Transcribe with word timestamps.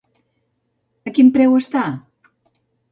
A 1.11 1.15
quin 1.19 1.31
preu 1.37 1.57
està? 1.61 1.87